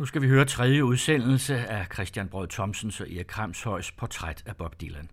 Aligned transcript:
Nu 0.00 0.06
skal 0.06 0.22
vi 0.22 0.28
høre 0.28 0.44
tredje 0.44 0.84
udsendelse 0.84 1.56
af 1.56 1.86
Christian 1.92 2.28
Brød 2.28 2.48
Thomsens 2.48 3.00
og 3.00 3.10
Erik 3.10 3.26
Kramshøjs 3.26 3.92
portræt 3.92 4.42
af 4.46 4.56
Bob 4.56 4.80
Dylan. 4.80 5.10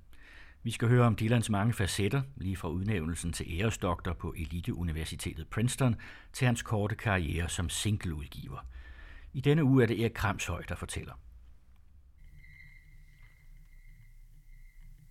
Vi 0.63 0.71
skal 0.71 0.87
høre 0.87 1.05
om 1.05 1.15
Dylans 1.15 1.49
mange 1.49 1.73
facetter, 1.73 2.21
lige 2.35 2.55
fra 2.55 2.69
udnævnelsen 2.69 3.33
til 3.33 3.45
æresdoktor 3.49 4.13
på 4.13 4.33
Eliteuniversitetet 4.37 5.47
Princeton 5.47 5.95
til 6.33 6.45
hans 6.45 6.61
korte 6.61 6.95
karriere 6.95 7.49
som 7.49 7.69
singleudgiver. 7.69 8.65
I 9.33 9.41
denne 9.41 9.63
uge 9.63 9.83
er 9.83 9.87
det 9.87 10.01
Erik 10.01 10.11
Kramshøj, 10.15 10.61
der 10.69 10.75
fortæller. 10.75 11.13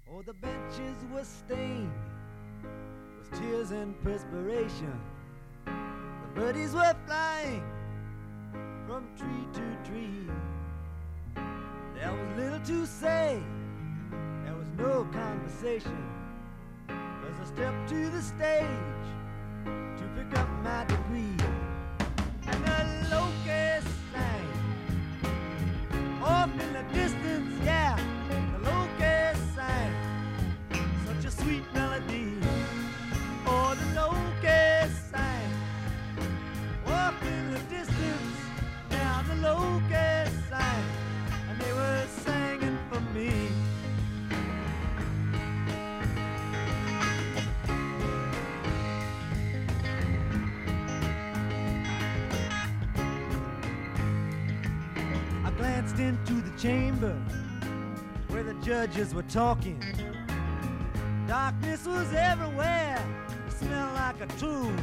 Oh, 0.06 0.22
the 0.22 0.34
benches 0.42 1.06
were 1.12 1.24
stained 1.24 1.90
with 3.18 3.42
tears 3.42 3.72
and 3.72 3.94
perspiration. 3.94 5.00
The 5.66 6.34
birdies 6.34 6.74
were 6.74 6.94
flying 7.06 7.75
from 8.86 9.04
tree 9.18 9.46
to 9.52 9.90
tree. 9.90 10.30
There 11.94 12.12
was 12.12 12.36
little 12.36 12.60
to 12.60 12.86
say, 12.86 13.42
there 14.44 14.54
was 14.54 14.68
no 14.78 15.04
conversation. 15.12 16.08
As 16.88 17.40
I 17.40 17.44
stepped 17.46 17.88
to 17.88 18.10
the 18.10 18.22
stage 18.22 19.06
to 19.66 20.04
pick 20.14 20.38
up 20.38 20.48
my 20.62 20.84
degree, 20.84 21.36
and 22.46 22.64
the 22.64 23.08
locust 23.10 23.88
sang 24.12 24.48
off 26.22 26.50
in 26.52 26.72
the 26.72 26.84
distance, 26.94 27.25
chamber 56.56 57.14
where 58.28 58.42
the 58.42 58.54
judges 58.54 59.14
were 59.14 59.22
talking. 59.22 59.82
Darkness 61.26 61.86
was 61.86 62.12
everywhere, 62.12 62.98
it 63.46 63.52
smelled 63.52 63.94
like 63.94 64.20
a 64.20 64.26
tomb. 64.38 64.76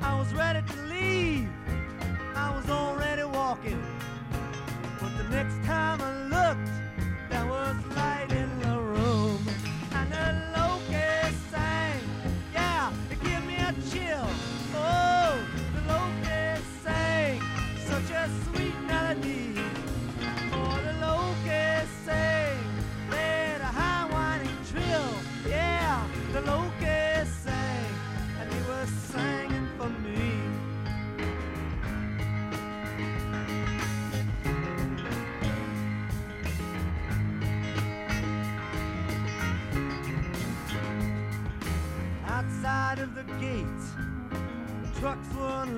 I 0.00 0.18
was 0.18 0.32
ready 0.34 0.62
to 0.66 0.82
leave 0.82 1.48
I 2.34 2.54
was 2.56 2.68
already 2.70 3.24
walking. 3.24 3.80
But 5.00 5.16
the 5.16 5.24
next 5.30 5.54
time 5.66 6.00
I 6.00 6.12
looked, 6.24 6.70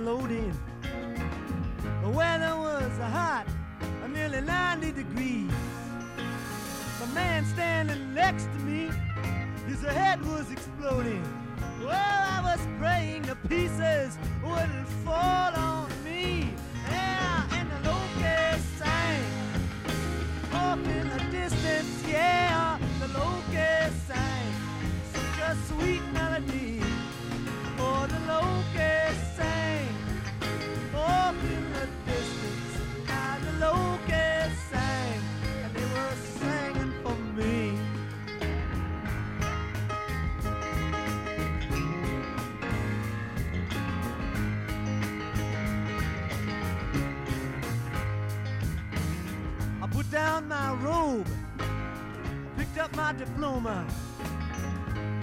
were 0.04 0.10
unloading. 0.10 0.54
The 2.02 2.08
weather 2.08 2.56
was 2.56 2.98
hot, 2.98 3.46
nearly 4.08 4.40
90 4.40 4.92
degrees. 4.92 5.50
The 7.00 7.06
man 7.14 7.44
standing 7.46 8.14
next 8.14 8.44
to 8.44 8.58
me, 8.60 8.90
his 9.66 9.82
head 9.82 10.24
was 10.24 10.50
exploding. 10.50 11.22
Well, 11.80 11.90
I 11.90 12.40
was 12.42 12.60
praying 12.78 13.22
the 13.22 13.36
pieces 13.48 14.18
wouldn't 14.42 14.88
fall 15.04 15.52
on 15.54 15.88
me. 16.04 16.50
Yeah, 16.90 17.46
and 17.52 17.70
the 17.70 17.90
locust 17.90 18.78
sang 18.78 19.24
off 20.52 20.78
in 20.78 21.08
the 21.08 21.24
distance. 21.30 22.04
Yeah, 22.08 22.78
the 23.00 23.08
locust 23.08 24.06
sang 24.06 24.52
such 25.12 25.40
a 25.50 25.56
sweet 25.68 26.13
my 52.96 53.12
diploma. 53.12 53.86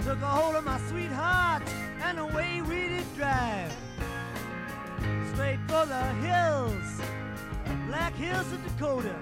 Took 0.04 0.20
a 0.20 0.26
hold 0.26 0.56
of 0.56 0.64
my 0.64 0.78
sweetheart 0.88 1.62
and 2.02 2.18
away 2.18 2.60
we 2.62 2.88
did 2.88 3.16
drive. 3.16 3.72
Straight 5.32 5.60
for 5.68 5.86
the 5.86 6.04
hills, 6.26 7.00
black 7.88 8.14
hills 8.14 8.52
of 8.52 8.62
Dakota. 8.64 9.16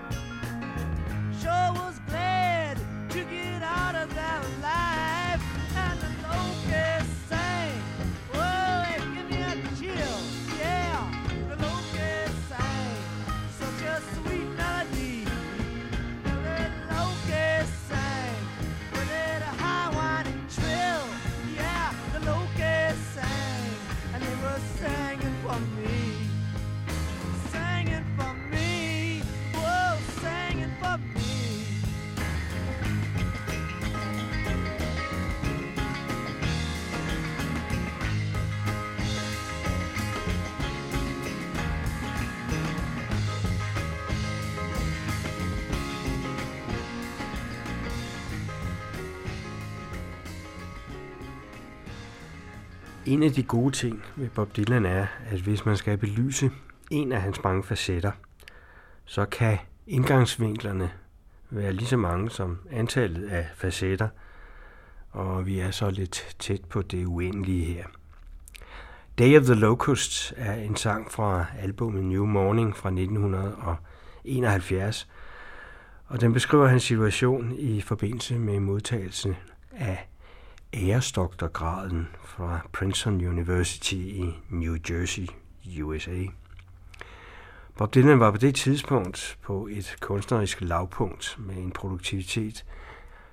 En 53.07 53.23
af 53.23 53.33
de 53.33 53.43
gode 53.43 53.73
ting 53.73 54.03
ved 54.17 54.29
Bob 54.29 54.57
Dylan 54.57 54.87
er, 54.87 55.07
at 55.27 55.41
hvis 55.41 55.67
man 55.67 55.77
skal 55.77 55.99
belyse 55.99 56.51
en 56.91 57.13
af 57.13 57.23
hans 57.23 57.45
mange 57.45 57.63
facetter, 57.63 58.13
så 59.05 59.25
kan 59.25 59.59
indgangsvinklerne 59.87 60.91
være 61.51 61.73
lige 61.73 61.87
så 61.87 61.97
mange 61.97 62.31
som 62.31 62.59
antallet 62.71 63.29
af 63.29 63.47
facetter, 63.55 64.09
og 65.11 65.47
vi 65.47 65.61
er 65.61 65.71
så 65.71 65.91
lidt 65.91 66.37
tæt 66.39 66.65
på 66.65 66.83
det 66.83 67.07
uendelige 67.07 67.65
her. 67.65 67.85
Day 69.19 69.39
of 69.39 69.45
the 69.45 69.55
Locusts 69.55 70.35
er 70.37 70.55
en 70.55 70.77
sang 70.77 71.13
fra 71.13 71.45
albumet 71.59 72.05
New 72.05 72.25
Morning 72.25 72.77
fra 72.77 72.89
1971, 72.89 75.09
og 76.07 76.21
den 76.21 76.33
beskriver 76.33 76.67
hans 76.67 76.83
situation 76.83 77.55
i 77.59 77.81
forbindelse 77.81 78.39
med 78.39 78.61
modtagelsen 78.61 79.37
af 79.73 80.10
æresdoktorgraden 80.73 82.09
fra 82.25 82.61
Princeton 82.73 83.27
University 83.27 83.95
i 83.95 84.35
New 84.49 84.77
Jersey, 84.91 85.27
USA. 85.83 86.25
Bob 87.79 87.95
Dylan 87.95 88.21
var 88.21 88.31
på 88.31 88.37
det 88.37 88.55
tidspunkt 88.55 89.39
på 89.43 89.69
et 89.71 89.97
kunstnerisk 90.01 90.61
lavpunkt 90.61 91.37
med 91.39 91.57
en 91.57 91.71
produktivitet, 91.71 92.65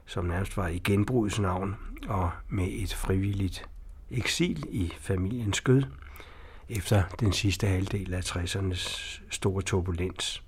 som 0.05 0.25
nærmest 0.25 0.57
var 0.57 0.67
i 0.67 0.79
genbrugets 0.79 1.39
navn 1.39 1.75
og 2.07 2.31
med 2.49 2.67
et 2.71 2.93
frivilligt 2.93 3.69
eksil 4.11 4.63
i 4.69 4.93
familiens 4.99 5.57
skød. 5.57 5.83
efter 6.69 7.03
den 7.19 7.33
sidste 7.33 7.67
halvdel 7.67 8.13
af 8.13 8.35
60'ernes 8.35 9.21
store 9.29 9.61
turbulens. 9.61 10.43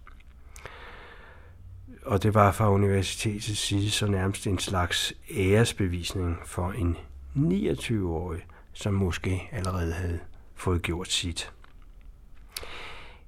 Og 2.09 2.23
det 2.23 2.33
var 2.33 2.51
fra 2.51 2.71
universitetets 2.71 3.59
side 3.59 3.91
så 3.91 4.07
nærmest 4.07 4.47
en 4.47 4.59
slags 4.59 5.13
æresbevisning 5.35 6.37
for 6.45 6.71
en 6.71 6.97
29-årig, 7.35 8.45
som 8.73 8.93
måske 8.93 9.49
allerede 9.51 9.93
havde 9.93 10.19
fået 10.55 10.81
gjort 10.81 11.11
sit. 11.11 11.51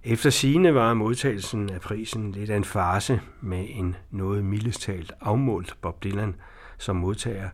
Efter 0.04 0.30
sigende 0.30 0.76
var 0.76 0.94
modtagelsen 0.94 1.70
af 1.70 1.82
prisen 1.82 2.32
lidt 2.32 2.50
af 2.50 2.58
en 2.58 2.64
farse 2.64 3.22
med 3.42 3.66
en 3.70 3.96
noget 4.12 4.46
mildestalt 4.46 5.14
afmålt 5.22 5.78
Bob 5.82 6.04
Dylan 6.04 6.36
som 6.78 6.96
modtager, 6.96 7.50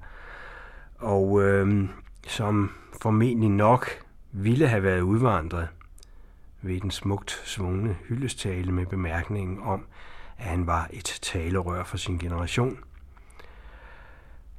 og 0.96 1.42
øh, 1.42 1.90
som 2.28 2.72
formentlig 3.02 3.50
nok 3.50 3.90
ville 4.32 4.68
have 4.68 4.84
været 4.84 5.02
udvandret 5.02 5.68
ved 6.62 6.82
den 6.82 6.92
smukt 6.92 7.42
svungne 7.46 7.98
hyldestale 8.10 8.72
med 8.72 8.86
bemærkningen 8.86 9.60
om, 9.64 9.86
at 10.38 10.46
han 10.46 10.68
var 10.68 10.90
et 10.94 11.20
talerør 11.22 11.84
for 11.84 11.98
sin 11.98 12.18
generation. 12.18 12.78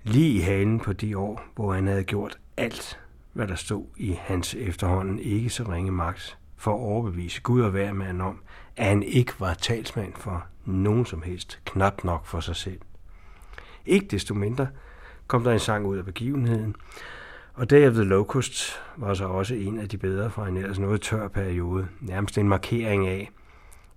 Lige 0.03 0.35
i 0.35 0.41
halen 0.41 0.81
på 0.81 0.93
de 0.93 1.19
år, 1.19 1.43
hvor 1.55 1.73
han 1.73 1.87
havde 1.87 2.05
gjort 2.05 2.39
alt, 2.57 3.01
hvad 3.33 3.49
der 3.49 3.55
stod 3.55 3.87
i 3.97 4.19
hans 4.21 4.55
efterhånden 4.55 5.19
ikke 5.19 5.51
så 5.51 5.63
ringe 5.63 5.93
magt 5.93 6.39
for 6.57 6.71
at 6.75 6.81
overbevise 6.81 7.41
Gud 7.43 7.61
og 7.61 7.71
hver 7.71 7.93
mand 7.93 8.23
om, 8.23 8.41
at 8.77 8.87
han 8.87 9.03
ikke 9.03 9.33
var 9.39 9.55
talsmand 9.55 10.13
for 10.17 10.47
nogen 10.65 11.07
som 11.07 11.23
helst, 11.23 11.61
knap 11.65 12.05
nok 12.05 12.27
for 12.27 12.41
sig 12.41 12.57
selv. 12.57 12.81
Ikke 13.87 14.07
desto 14.07 14.35
mindre 14.35 14.69
kom 15.27 15.45
der 15.45 15.53
en 15.53 15.59
sang 15.59 15.87
ud 15.87 15.97
af 15.97 16.05
begivenheden, 16.05 16.77
og 17.55 17.71
Day 17.71 17.89
of 17.89 17.95
the 17.95 18.05
Locust 18.05 18.81
var 18.97 19.15
så 19.15 19.25
også 19.25 19.55
en 19.55 19.81
af 19.81 19.89
de 19.89 19.99
bedre 19.99 20.31
fra 20.31 20.49
en 20.49 20.57
ellers 20.57 20.79
noget 20.79 21.01
tør 21.01 21.29
periode, 21.29 21.89
nærmest 22.01 22.39
en 22.39 22.49
markering 22.49 23.09
af, 23.09 23.31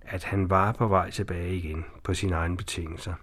at 0.04 0.24
han 0.24 0.50
var 0.50 0.72
på 0.72 0.86
vej 0.86 1.10
tilbage 1.10 1.56
igen 1.56 1.84
på 2.02 2.14
sine 2.14 2.36
egne 2.36 2.56
betingelser. 2.56 3.14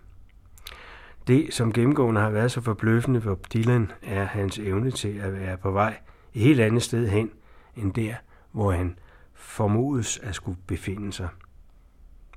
Det, 1.28 1.54
som 1.54 1.74
gennemgående 1.74 2.22
har 2.22 2.30
været 2.30 2.52
så 2.52 2.62
forbløffende 2.62 3.22
for 3.22 3.40
Dylan, 3.54 3.92
er 4.02 4.24
hans 4.24 4.60
evne 4.60 4.92
til 4.92 5.18
at 5.18 5.34
være 5.34 5.58
på 5.58 5.72
vej 5.72 6.00
et 6.34 6.42
helt 6.42 6.60
andet 6.60 6.84
sted 6.84 7.08
hen, 7.08 7.32
end 7.76 7.94
der, 7.94 8.16
hvor 8.52 8.72
han 8.72 9.00
formodes 9.34 10.18
at 10.18 10.36
skulle 10.36 10.58
befinde 10.68 11.14
sig. 11.14 11.28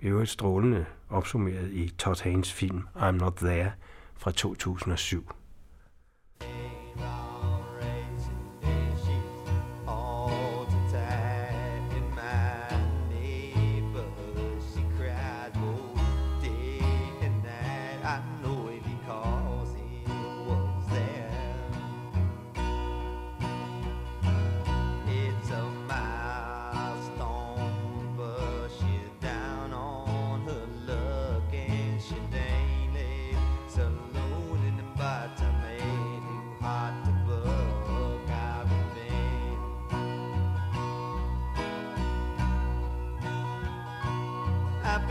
I 0.00 0.06
øvrigt 0.06 0.30
strålende 0.30 0.84
opsummeret 1.10 1.70
i 1.70 1.88
Todd 1.98 2.22
Haynes 2.22 2.52
film 2.52 2.82
I'm 2.96 3.10
Not 3.10 3.32
There 3.32 3.72
fra 4.14 4.30
2007. 4.30 5.30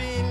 been 0.01 0.30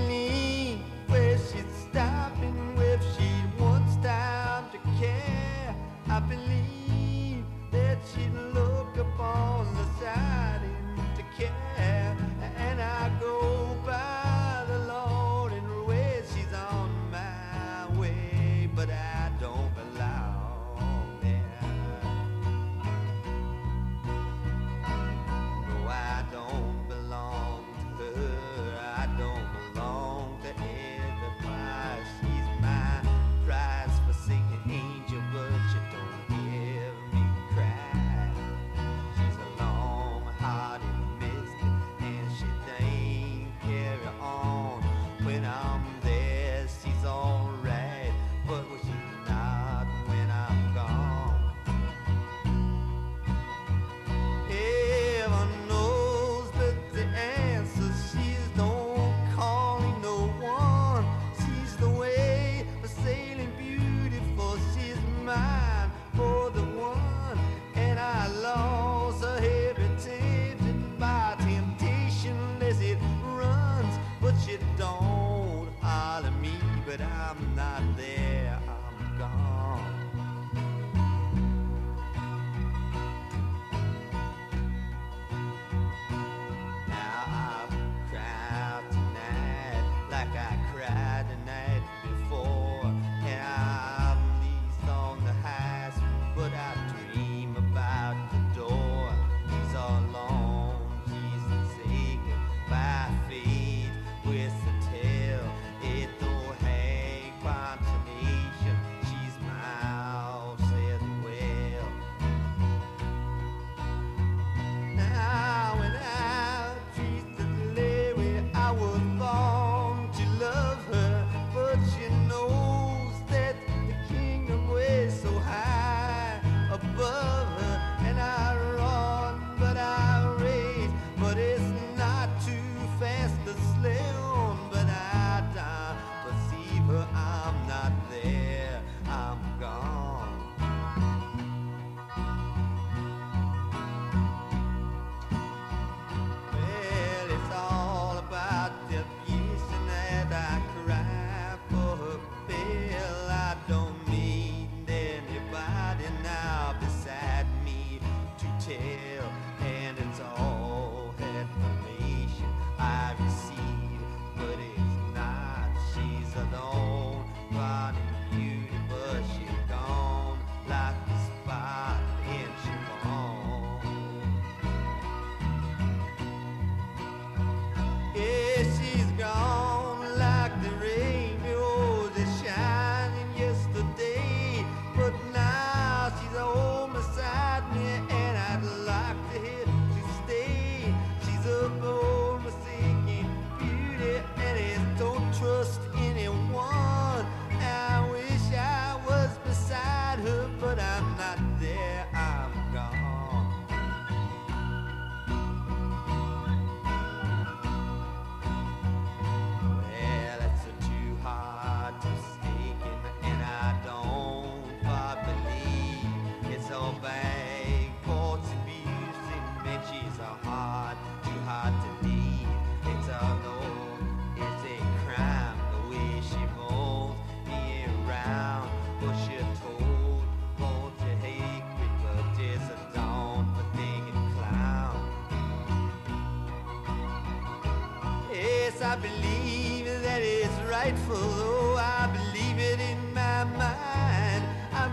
I 238.91 238.97
believe 238.97 239.85
that 239.85 240.21
it's 240.21 240.69
rightful, 240.69 241.15
though 241.15 241.77
I 241.77 242.09
believe 242.11 242.59
it 242.59 242.77
in 242.81 243.13
my 243.13 243.45
mind. 243.45 244.43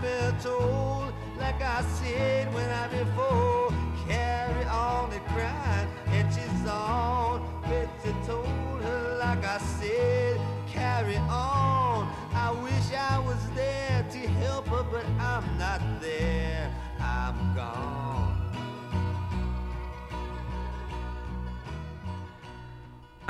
Been 0.01 0.39
told, 0.39 1.11
like 1.37 1.61
I 1.61 1.81
said 1.81 2.53
when 2.53 2.69
I 2.69 2.87
before, 2.87 3.73
carry 4.07 4.63
on 4.63 5.09
the 5.09 5.19
crying, 5.33 5.89
and 6.07 6.33
she's 6.33 6.65
on. 6.65 7.43
Betsy 7.63 8.15
told 8.25 8.47
her, 8.47 9.17
like 9.19 9.43
I 9.43 9.57
said, 9.57 10.39
carry 10.71 11.17
on. 11.17 12.07
I 12.33 12.51
wish 12.63 12.97
I 12.97 13.19
was 13.19 13.49
there 13.53 14.05
to 14.09 14.19
help 14.39 14.67
her, 14.67 14.83
but 14.83 15.05
I'm 15.19 15.57
not 15.57 15.81
there. 15.99 16.73
I'm 17.01 17.53
gone. 17.53 17.98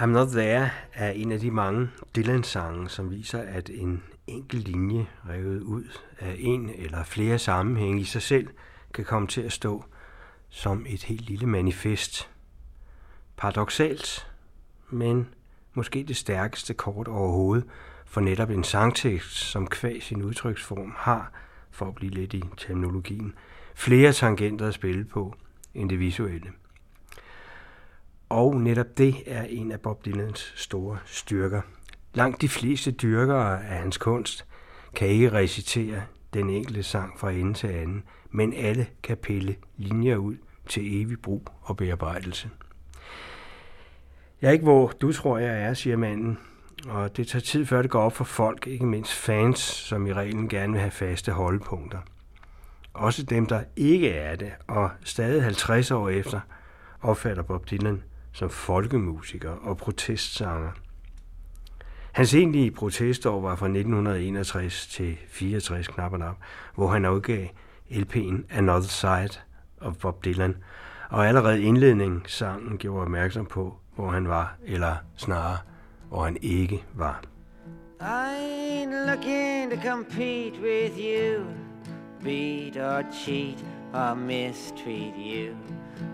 I'm 0.01 0.05
Not 0.05 0.27
There 0.27 0.69
er 0.93 1.11
en 1.11 1.31
af 1.31 1.39
de 1.39 1.51
mange 1.51 1.89
Dylan-sange, 2.15 2.89
som 2.89 3.11
viser, 3.11 3.41
at 3.41 3.69
en 3.73 4.03
enkelt 4.27 4.67
linje 4.67 5.07
revet 5.29 5.61
ud 5.61 5.83
af 6.19 6.35
en 6.39 6.69
eller 6.69 7.03
flere 7.03 7.39
sammenhænge 7.39 8.01
i 8.01 8.03
sig 8.03 8.21
selv 8.21 8.47
kan 8.93 9.05
komme 9.05 9.27
til 9.27 9.41
at 9.41 9.51
stå 9.51 9.85
som 10.49 10.85
et 10.89 11.03
helt 11.03 11.21
lille 11.21 11.47
manifest. 11.47 12.29
Paradoxalt, 13.37 14.27
men 14.89 15.27
måske 15.73 16.03
det 16.07 16.15
stærkeste 16.15 16.73
kort 16.73 17.07
overhovedet 17.07 17.65
for 18.05 18.21
netop 18.21 18.49
en 18.49 18.63
sangtekst, 18.63 19.35
som 19.35 19.67
kvæg 19.67 20.03
sin 20.03 20.21
udtryksform 20.21 20.93
har, 20.97 21.31
for 21.71 21.85
at 21.85 21.95
blive 21.95 22.11
lidt 22.11 22.33
i 22.33 22.43
terminologien, 22.57 23.33
flere 23.75 24.13
tangenter 24.13 24.67
at 24.67 24.73
spille 24.73 25.05
på 25.05 25.35
end 25.73 25.89
det 25.89 25.99
visuelle. 25.99 26.51
Og 28.29 28.55
netop 28.55 28.97
det 28.97 29.15
er 29.25 29.43
en 29.43 29.71
af 29.71 29.79
Bob 29.79 30.05
Dylans 30.05 30.53
store 30.55 30.97
styrker. 31.05 31.61
Langt 32.13 32.41
de 32.41 32.49
fleste 32.49 32.91
dyrkere 32.91 33.65
af 33.65 33.77
hans 33.77 33.97
kunst 33.97 34.45
kan 34.95 35.07
ikke 35.07 35.31
recitere 35.31 36.01
den 36.33 36.49
enkelte 36.49 36.83
sang 36.83 37.19
fra 37.19 37.31
ende 37.31 37.53
til 37.53 37.67
anden, 37.67 38.03
men 38.31 38.53
alle 38.53 38.87
kan 39.03 39.17
pille 39.17 39.55
linjer 39.77 40.17
ud 40.17 40.35
til 40.67 41.01
evig 41.01 41.21
brug 41.21 41.47
og 41.61 41.77
bearbejdelse. 41.77 42.49
Jeg 44.41 44.47
er 44.47 44.51
ikke, 44.51 44.63
hvor 44.63 44.87
du 45.01 45.11
tror, 45.11 45.37
jeg 45.37 45.61
er, 45.61 45.73
siger 45.73 45.97
manden, 45.97 46.37
og 46.87 47.17
det 47.17 47.27
tager 47.27 47.43
tid 47.43 47.65
før 47.65 47.81
det 47.81 47.91
går 47.91 48.01
op 48.01 48.15
for 48.15 48.23
folk, 48.23 48.67
ikke 48.67 48.85
mindst 48.85 49.13
fans, 49.13 49.59
som 49.59 50.07
i 50.07 50.13
reglen 50.13 50.49
gerne 50.49 50.71
vil 50.71 50.81
have 50.81 50.91
faste 50.91 51.31
holdepunkter. 51.31 51.99
Også 52.93 53.23
dem, 53.23 53.45
der 53.45 53.63
ikke 53.75 54.09
er 54.09 54.35
det, 54.35 54.51
og 54.67 54.89
stadig 55.03 55.43
50 55.43 55.91
år 55.91 56.09
efter, 56.09 56.39
opfatter 57.01 57.43
Bob 57.43 57.69
Dylan 57.69 58.03
som 58.31 58.49
folkemusiker 58.49 59.51
og 59.51 59.77
protestsanger. 59.77 60.71
Hans 62.11 62.33
egentlige 62.33 62.71
protestår 62.71 63.41
var 63.41 63.55
fra 63.55 63.65
1961 63.65 64.87
til 64.87 65.17
64 65.29 65.87
knap 65.87 66.13
og 66.13 66.35
hvor 66.75 66.87
han 66.87 67.05
udgav 67.05 67.47
LP'en 67.89 68.57
Another 68.57 68.89
Side 68.89 69.39
of 69.81 69.95
Bob 69.95 70.25
Dylan, 70.25 70.55
og 71.09 71.27
allerede 71.27 71.61
indledningen 71.61 72.21
sangen 72.27 72.77
gjorde 72.77 73.01
opmærksom 73.01 73.45
på, 73.45 73.77
hvor 73.95 74.09
han 74.09 74.27
var, 74.27 74.55
eller 74.65 74.95
snarere, 75.15 75.57
hvor 76.09 76.23
han 76.23 76.37
ikke 76.41 76.83
var. 76.93 77.23
I 78.01 78.03
ain't 78.03 79.11
looking 79.11 79.71
to 79.71 79.89
compete 79.89 80.61
with 80.61 80.97
you, 80.97 81.43
beat 82.23 82.77
or 82.77 83.03
cheat 83.25 83.65
or 83.93 84.15
mistreat 84.15 85.13
you. 85.17 85.55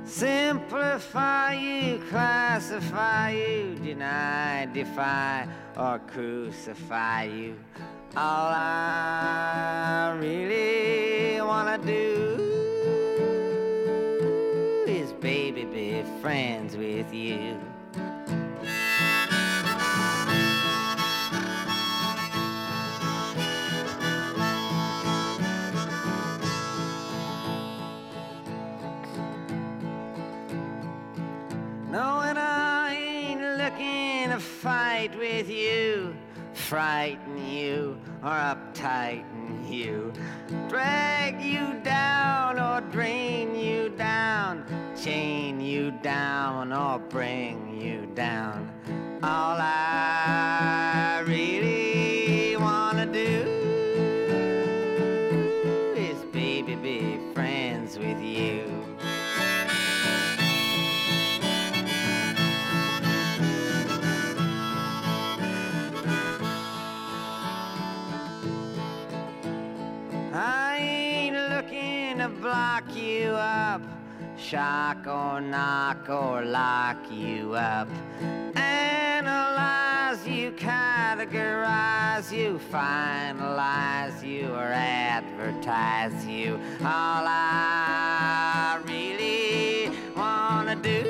Simplify 0.03 1.53
you, 1.53 1.99
classify 2.09 3.31
you, 3.31 3.75
deny, 3.83 4.67
defy, 4.73 5.47
or 5.77 5.99
crucify 6.07 7.23
you. 7.23 7.55
All 8.15 8.51
I 8.53 10.15
really 10.19 11.41
wanna 11.41 11.77
do 11.79 12.37
is, 14.87 15.11
baby, 15.13 15.65
be 15.65 16.03
friends 16.21 16.77
with 16.77 17.13
you. 17.13 17.59
Fight 34.65 35.15
with 35.19 35.47
you, 35.47 36.15
frighten 36.53 37.37
you, 37.37 37.95
or 38.23 38.31
uptighten 38.31 39.71
you, 39.71 40.11
drag 40.67 41.39
you 41.39 41.79
down 41.83 42.57
or 42.59 42.81
drain 42.89 43.53
you 43.53 43.89
down, 43.89 44.65
chain 44.99 45.61
you 45.61 45.91
down 46.01 46.73
or 46.73 46.97
bring 46.97 47.79
you 47.79 48.07
down. 48.15 48.73
All 49.21 49.57
I 49.61 51.14
shock 74.49 75.07
or 75.07 75.41
knock 75.41 76.07
or 76.07 76.45
lock 76.45 76.97
you 77.09 77.55
up. 77.55 77.87
Analyze 78.55 80.27
you, 80.27 80.51
categorize 80.51 82.31
you, 82.31 82.59
finalize 82.71 84.23
you, 84.23 84.47
or 84.53 84.71
advertise 84.71 86.27
you. 86.27 86.59
All 86.81 87.25
I 87.27 88.79
really 88.85 89.89
wanna 90.15 90.75
do 90.75 91.01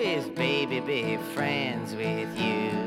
is, 0.00 0.26
baby, 0.30 0.80
be 0.80 1.18
friends 1.34 1.94
with 1.94 2.36
you. 2.36 2.79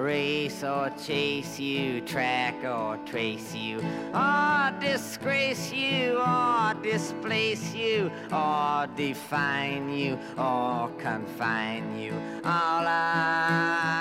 Race 0.00 0.62
or 0.62 0.90
chase 1.02 1.58
you, 1.58 2.00
track 2.00 2.54
or 2.64 2.98
trace 3.06 3.54
you, 3.54 3.78
or 4.14 4.72
disgrace 4.80 5.72
you, 5.72 6.18
or 6.18 6.74
displace 6.82 7.74
you, 7.74 8.10
or 8.32 8.86
define 8.96 9.90
you, 9.90 10.18
or 10.36 10.90
confine 10.98 11.98
you. 11.98 12.12
All 12.44 12.86
I 12.86 13.99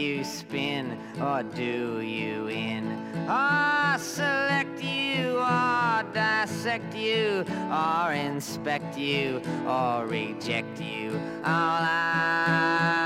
you 0.00 0.24
spin 0.24 0.96
or 1.20 1.42
do 1.42 2.00
you 2.00 2.48
in? 2.48 2.86
Or 3.28 3.98
select 3.98 4.82
you 4.82 5.38
or 5.38 6.02
dissect 6.14 6.94
you 6.96 7.44
or 7.70 8.12
inspect 8.12 8.96
you 8.96 9.42
or 9.66 10.06
reject 10.06 10.80
you. 10.80 11.10
All 11.44 11.82
I 11.84 12.99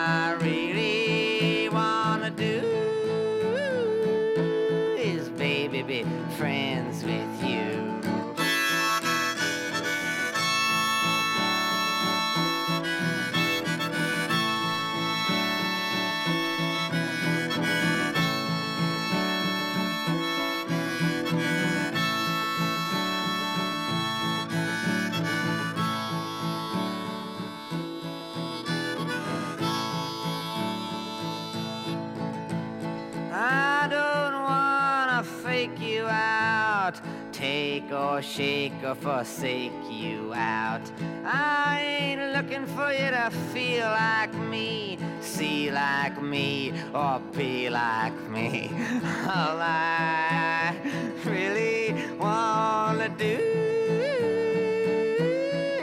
take 37.74 37.92
or 37.92 38.22
shake 38.22 38.84
or 38.84 38.94
forsake 38.94 39.72
you 39.90 40.32
out. 40.34 40.82
I 41.24 41.80
ain't 41.80 42.32
looking 42.36 42.66
for 42.66 42.92
you 42.92 43.10
to 43.10 43.30
feel 43.52 43.86
like 43.86 44.32
me, 44.34 44.98
see 45.20 45.72
like 45.72 46.20
me, 46.22 46.72
or 46.94 47.20
be 47.36 47.68
like 47.70 48.18
me. 48.30 48.70
All 49.36 49.58
I 49.60 50.76
really 51.24 51.94
wanna 52.18 53.08
do 53.08 53.38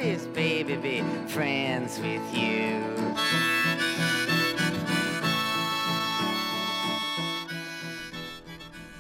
is, 0.02 0.28
baby, 0.28 0.76
be 0.78 1.04
friends 1.28 2.00
with 2.00 2.26
you. 2.34 2.80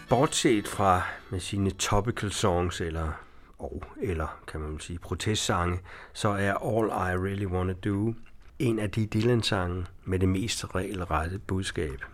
Bortset 0.09 0.67
fra 0.67 1.20
med 1.31 1.39
sine 1.39 1.69
topical 1.69 2.31
songs, 2.31 2.81
eller, 2.81 3.11
og, 3.59 3.83
eller 4.01 4.41
kan 4.47 4.59
man 4.59 4.79
sige, 4.79 4.99
protestsange, 4.99 5.79
så 6.13 6.29
er 6.29 6.53
All 6.53 6.87
I 6.87 7.17
Really 7.27 7.45
Wanna 7.45 7.73
Do 7.73 8.13
en 8.59 8.79
af 8.79 8.91
de 8.91 9.05
Dylan-sange 9.05 9.85
med 10.05 10.19
det 10.19 10.29
mest 10.29 10.75
regelrette 10.75 11.39
budskab. 11.39 12.05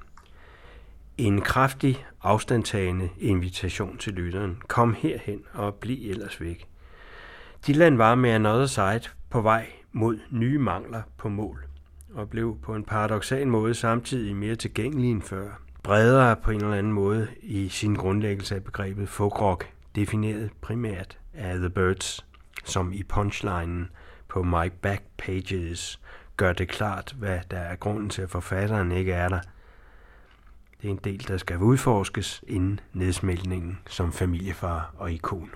En 1.17 1.41
kraftig, 1.41 2.05
afstandtagende 2.21 3.09
invitation 3.19 3.97
til 3.97 4.13
lytteren. 4.13 4.62
Kom 4.67 4.93
herhen 4.93 5.43
og 5.53 5.75
bliv 5.75 6.09
ellers 6.12 6.41
væk. 6.41 6.67
Dylan 7.67 7.97
var 7.97 8.15
med 8.15 8.29
Another 8.29 8.65
Side 8.65 9.09
på 9.29 9.41
vej 9.41 9.71
mod 9.92 10.20
nye 10.31 10.59
mangler 10.59 11.01
på 11.18 11.29
mål, 11.29 11.65
og 12.13 12.29
blev 12.29 12.57
på 12.61 12.75
en 12.75 12.83
paradoxal 12.83 13.48
måde 13.48 13.74
samtidig 13.74 14.35
mere 14.35 14.55
tilgængelig 14.55 15.11
end 15.11 15.22
før– 15.22 15.59
bredere 15.83 16.35
på 16.35 16.51
en 16.51 16.61
eller 16.63 16.75
anden 16.75 16.94
måde 16.94 17.27
i 17.42 17.70
sin 17.70 17.96
grundlæggelse 17.96 18.55
af 18.55 18.63
begrebet 18.63 19.09
folkrock, 19.09 19.70
defineret 19.96 20.51
primært 20.61 21.18
af 21.33 21.57
The 21.57 21.70
Birds, 21.70 22.25
som 22.66 22.94
i 22.94 23.03
punchlinen 23.03 23.90
på 24.27 24.44
My 24.44 24.72
Back 24.81 25.03
Pages 25.18 26.00
gør 26.37 26.53
det 26.53 26.70
klart, 26.70 27.16
hvad 27.20 27.40
der 27.51 27.59
er 27.59 27.75
grunden 27.75 28.09
til, 28.09 28.22
at 28.22 28.29
forfatteren 28.29 28.92
ikke 28.92 29.13
er 29.13 29.29
der. 29.29 29.40
Det 30.81 30.87
er 30.87 30.92
en 30.92 31.00
del, 31.03 31.27
der 31.27 31.37
skal 31.37 31.57
udforskes 31.57 32.44
inden 32.48 32.79
nedsmeltningen 32.94 33.79
som 33.87 34.11
familiefar 34.11 34.94
og 34.98 35.11
ikon. 35.11 35.51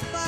is. 0.00 0.21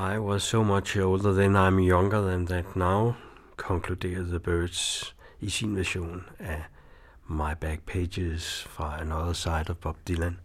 I 0.00 0.18
was 0.18 0.42
so 0.42 0.62
much 0.62 0.96
older 0.96 1.32
then 1.32 1.56
I'm 1.56 1.80
younger 1.80 2.20
than 2.30 2.46
that 2.46 2.76
now, 2.76 3.14
konkluderede 3.56 4.28
The 4.28 4.38
Birds 4.38 5.14
i 5.40 5.50
sin 5.50 5.76
version 5.76 6.24
af 6.38 6.62
My 7.28 7.54
Back 7.60 7.80
Pages 7.86 8.66
fra 8.70 9.00
Another 9.00 9.32
Side 9.32 9.64
of 9.70 9.76
Bob 9.76 9.96
Dylan. 10.08 10.38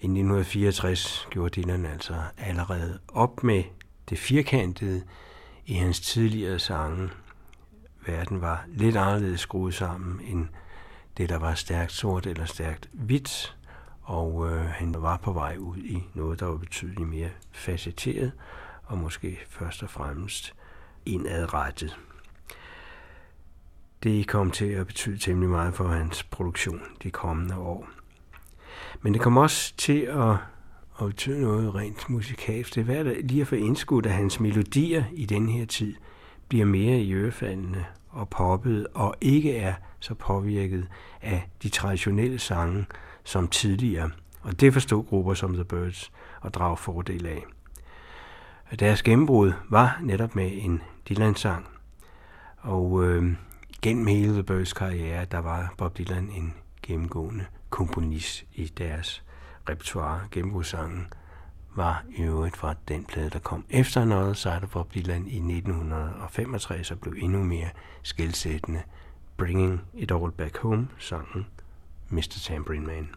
I 0.00 0.06
1964 0.06 1.26
gjorde 1.30 1.60
Dylan 1.60 1.86
altså 1.86 2.14
allerede 2.38 2.98
op 3.08 3.44
med 3.44 3.64
det 4.10 4.18
firkantede 4.18 5.02
i 5.66 5.74
hans 5.74 6.00
tidligere 6.00 6.58
sange. 6.58 7.10
Verden 8.06 8.40
var 8.40 8.64
lidt 8.68 8.96
anderledes 8.96 9.40
skruet 9.40 9.74
sammen 9.74 10.20
end 10.20 10.48
det, 11.16 11.28
der 11.28 11.38
var 11.38 11.54
stærkt 11.54 11.92
sort 11.92 12.26
eller 12.26 12.44
stærkt 12.44 12.88
hvidt, 12.92 13.56
og 14.02 14.50
øh, 14.50 14.64
han 14.64 14.94
var 14.98 15.16
på 15.16 15.32
vej 15.32 15.56
ud 15.58 15.76
i 15.76 16.04
noget, 16.14 16.40
der 16.40 16.46
var 16.46 16.56
betydeligt 16.56 17.08
mere 17.08 17.30
facetteret, 17.52 18.32
og 18.84 18.98
måske 18.98 19.40
først 19.48 19.82
og 19.82 19.90
fremmest 19.90 20.54
indadrettet. 21.06 21.98
Det 24.02 24.28
kom 24.28 24.50
til 24.50 24.66
at 24.66 24.86
betyde 24.86 25.18
temmelig 25.18 25.50
meget 25.50 25.74
for 25.74 25.88
hans 25.88 26.22
produktion 26.22 26.80
de 27.02 27.10
kommende 27.10 27.56
år. 27.56 27.88
Men 29.02 29.14
det 29.14 29.22
kom 29.22 29.36
også 29.36 29.74
til 29.76 30.00
at, 30.00 30.36
at 31.00 31.06
betyde 31.06 31.40
noget 31.40 31.74
rent 31.74 32.10
musikalsk. 32.10 32.74
Det 32.74 32.80
er 32.80 32.84
værd 32.84 33.06
lige 33.06 33.40
at 33.40 33.46
få 33.46 33.54
indskudt, 33.54 34.06
at 34.06 34.12
hans 34.12 34.40
melodier 34.40 35.04
i 35.12 35.26
den 35.26 35.48
her 35.48 35.66
tid 35.66 35.94
bliver 36.48 36.64
mere 36.64 36.98
i 36.98 37.12
ørefaldene 37.12 37.86
og 38.08 38.28
poppet 38.28 38.86
og 38.94 39.14
ikke 39.20 39.56
er 39.56 39.74
så 40.00 40.14
påvirket 40.14 40.88
af 41.22 41.50
de 41.62 41.68
traditionelle 41.68 42.38
sange 42.38 42.86
som 43.24 43.48
tidligere. 43.48 44.10
Og 44.42 44.60
det 44.60 44.72
forstod 44.72 45.04
grupper 45.04 45.34
som 45.34 45.54
The 45.54 45.64
Birds 45.64 46.12
og 46.40 46.54
drage 46.54 46.76
fordel 46.76 47.26
af. 47.26 47.44
Deres 48.78 49.02
gennembrud 49.02 49.52
var 49.70 49.98
netop 50.02 50.36
med 50.36 50.50
en 50.52 50.82
Dylan-sang, 51.08 51.66
og 52.58 53.04
øh, 53.04 53.32
gennem 53.82 54.06
hele 54.06 54.32
The 54.32 54.42
Birds 54.42 54.72
karriere, 54.72 55.24
der 55.24 55.38
var 55.38 55.74
Bob 55.78 55.98
Dylan 55.98 56.30
en 56.30 56.54
gennemgående 56.82 57.44
komponist 57.70 58.44
i 58.54 58.66
deres 58.66 59.24
repertoire. 59.68 60.20
Gennembrudssangen 60.30 61.06
var 61.76 62.04
i 62.16 62.22
øvrigt 62.22 62.56
fra 62.56 62.74
den 62.88 63.04
plade, 63.04 63.30
der 63.30 63.38
kom 63.38 63.64
efter 63.70 64.02
Another 64.02 64.32
Side 64.32 64.60
of 64.62 64.70
Bob 64.70 64.94
Dylan 64.94 65.26
i 65.26 65.36
1965 65.36 66.90
og 66.90 67.00
blev 67.00 67.14
endnu 67.18 67.44
mere 67.44 67.68
skældsættende. 68.02 68.82
Bringing 69.36 69.80
It 69.94 70.12
All 70.12 70.32
Back 70.32 70.58
Home, 70.58 70.88
sangen 70.98 71.46
Mr. 72.12 72.44
Tambourine 72.44 72.86
Man. 72.86 73.08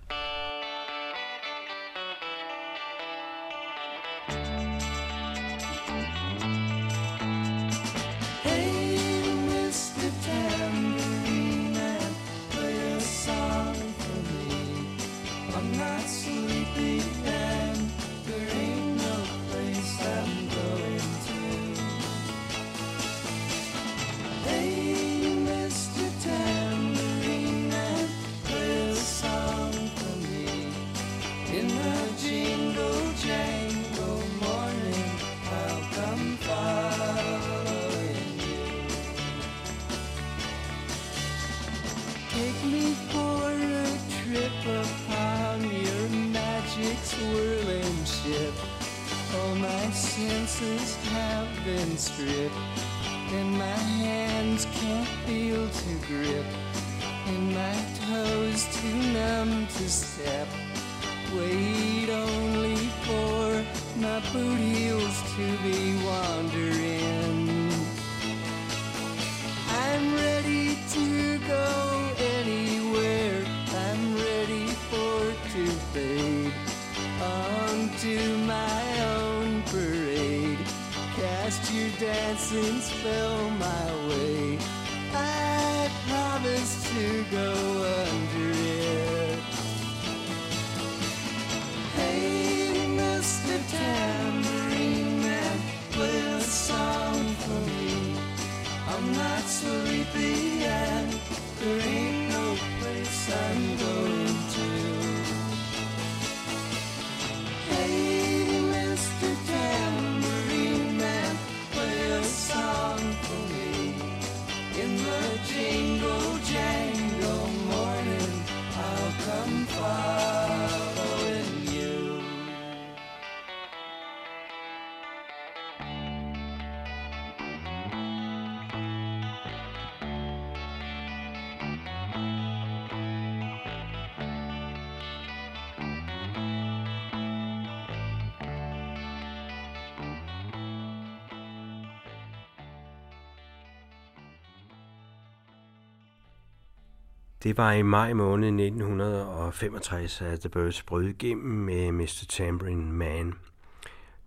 Det 147.46 147.58
var 147.58 147.72
i 147.72 147.82
maj 147.82 148.14
måned 148.14 148.48
1965, 148.48 150.22
at 150.22 150.40
The 150.40 150.50
Birds 150.50 150.84
brød 150.84 151.04
igennem 151.04 151.54
med 151.54 151.92
Mr. 151.92 152.26
Tambourine 152.30 152.92
Man. 152.92 153.34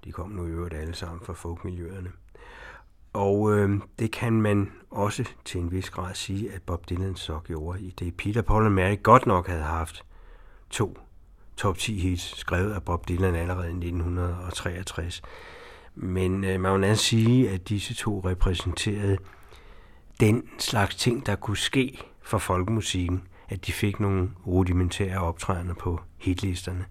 De 0.04 0.12
kom 0.12 0.30
nu 0.30 0.46
i 0.46 0.50
øvrigt 0.50 0.74
alle 0.74 0.94
sammen 0.94 1.20
fra 1.24 1.32
folkmiljøerne. 1.32 2.10
Og 3.12 3.52
øh, 3.52 3.80
det 3.98 4.12
kan 4.12 4.32
man 4.32 4.72
også 4.90 5.24
til 5.44 5.60
en 5.60 5.72
vis 5.72 5.90
grad 5.90 6.14
sige, 6.14 6.52
at 6.52 6.62
Bob 6.62 6.90
Dylan 6.90 7.16
så 7.16 7.38
gjorde 7.44 7.80
i 7.80 7.90
det. 7.98 8.16
Peter, 8.16 8.42
Paul 8.42 8.64
og 8.64 8.72
Mary 8.72 9.02
godt 9.02 9.26
nok 9.26 9.48
havde 9.48 9.62
haft 9.62 10.04
to 10.70 10.98
top 11.56 11.78
10 11.78 11.98
hits, 11.98 12.38
skrevet 12.38 12.72
af 12.72 12.82
Bob 12.82 13.08
Dylan 13.08 13.34
allerede 13.34 13.68
i 13.68 13.88
1963. 13.88 15.22
Men 15.94 16.44
øh, 16.44 16.60
man 16.60 16.80
må 16.80 16.94
sige, 16.94 17.50
at 17.50 17.68
disse 17.68 17.94
to 17.94 18.20
repræsenterede 18.24 19.18
den 20.20 20.48
slags 20.58 20.96
ting, 20.96 21.26
der 21.26 21.36
kunne 21.36 21.56
ske 21.56 22.00
for 22.28 22.38
folkemusikken, 22.38 23.22
at 23.48 23.66
de 23.66 23.72
fik 23.72 24.00
nogle 24.00 24.30
rudimentære 24.46 25.18
optrædener 25.18 25.74
på 25.74 26.00
hitlisterne, 26.18 26.84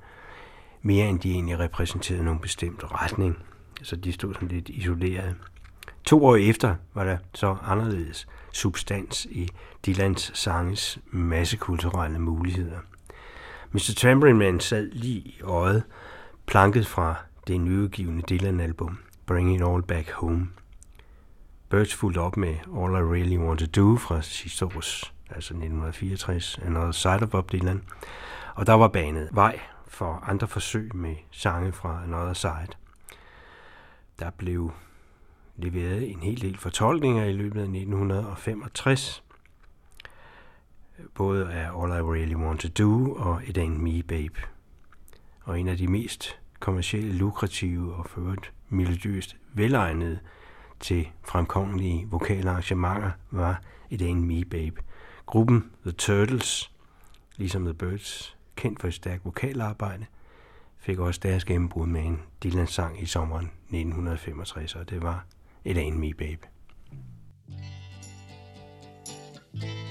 mere 0.82 1.08
end 1.08 1.20
de 1.20 1.32
egentlig 1.32 1.60
repræsenterede 1.60 2.24
nogen 2.24 2.40
bestemt 2.40 2.84
retning. 2.84 3.38
Så 3.84 3.96
de 3.96 4.14
stod 4.14 4.34
sådan 4.34 4.48
lidt 4.48 4.70
isoleret. 4.70 5.36
To 6.04 6.26
år 6.26 6.36
efter 6.36 6.76
var 6.94 7.04
der 7.04 7.18
så 7.34 7.58
anderledes 7.62 8.28
substans 8.54 9.26
i 9.26 9.50
Dylans 9.86 10.32
sanges 10.34 11.00
massekulturelle 11.12 12.20
muligheder. 12.20 12.80
Mr. 13.72 13.94
Tambourine 13.98 14.40
Man 14.40 14.60
sad 14.60 14.92
lige 14.92 15.20
i 15.20 15.42
øjet, 15.44 15.84
planket 16.46 16.88
fra 16.88 17.16
det 17.48 17.62
nyudgivende 17.62 18.22
Dylan-album 18.22 18.98
Bring 19.26 19.56
It 19.56 19.62
All 19.62 19.84
Back 19.84 20.12
Home. 20.12 20.48
Birds 21.70 21.96
fulgte 21.96 22.20
op 22.20 22.38
med 22.38 22.56
All 22.78 22.94
I 22.94 23.12
Really 23.14 23.38
Want 23.38 23.60
To 23.60 23.66
Do 23.66 23.98
fra 23.98 24.22
sidste 24.22 24.66
års 24.66 25.14
altså 25.30 25.54
1964, 25.54 26.60
Another 26.66 26.92
Side 26.92 27.24
of 27.24 27.30
Bob 27.30 27.52
Dylan. 27.52 27.84
Og 28.56 28.68
der 28.68 28.74
var 28.74 28.88
banet 28.88 29.30
vej 29.32 29.60
for 29.88 30.24
andre 30.28 30.48
forsøg 30.48 30.96
med 30.96 31.16
sange 31.32 31.72
fra 31.72 32.04
Another 32.04 32.34
Side. 32.34 32.78
Der 34.20 34.30
blev 34.30 34.72
leveret 35.56 36.12
en 36.12 36.20
hel 36.20 36.42
del 36.42 36.58
fortolkninger 36.58 37.24
i 37.24 37.34
løbet 37.34 37.60
af 37.60 37.64
1965, 37.64 39.24
både 41.16 41.52
af 41.52 41.84
All 41.84 41.92
I 41.92 42.02
Really 42.02 42.36
Want 42.36 42.60
To 42.60 42.68
Do 42.68 43.14
og 43.16 43.44
It 43.44 43.58
Ain't 43.58 43.78
Me 43.78 44.04
Babe. 44.04 44.42
Og 45.44 45.60
en 45.60 45.68
af 45.68 45.78
de 45.78 45.88
mest 45.88 46.40
kommercielle, 46.60 47.14
lukrative 47.14 47.94
og 47.96 48.10
ført 48.10 48.52
melodiøst 48.70 49.38
velegnede 49.54 50.20
til 50.80 51.10
fremkommelige 51.24 52.08
vokale 52.12 52.50
arrangementer 52.50 53.12
var 53.32 53.62
It 53.90 54.02
Ain't 54.02 54.16
Me 54.16 54.46
Babe, 54.46 54.82
Gruppen 55.28 55.72
The 55.84 55.92
Turtles, 55.92 56.72
ligesom 57.36 57.64
The 57.64 57.74
Birds, 57.74 58.38
kendt 58.56 58.82
for 58.82 58.88
et 58.88 58.94
stærkt 58.94 59.26
vokalarbejde, 59.26 60.06
fik 60.78 61.00
også 61.00 61.20
deres 61.24 61.46
gennembrud 61.46 61.88
med 61.88 62.02
en 62.02 62.22
Dylan-sang 62.44 63.02
i 63.02 63.06
sommeren 63.06 63.46
1965, 63.46 64.76
og 64.76 64.90
det 64.90 65.02
var 65.02 65.26
It 65.66 65.78
Ain't 65.78 65.98
Me 65.98 66.14
Babe. 66.14 66.48
The 69.56 69.87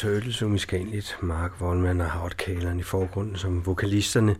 Turtles 0.00 0.42
umiskendeligt, 0.42 1.18
Mark 1.22 1.60
Wallman 1.60 2.00
og 2.00 2.10
Howard 2.10 2.30
Kalern 2.30 2.78
i 2.78 2.82
forgrunden 2.82 3.36
som 3.36 3.66
vokalisterne 3.66 4.36